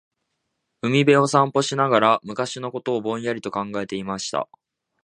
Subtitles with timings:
[0.87, 4.49] •海辺を散歩しながら、昔のことをぼんやりと考えていました。